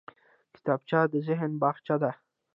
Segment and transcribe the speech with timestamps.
[0.55, 2.11] کتابچه د ذهن باغچه ده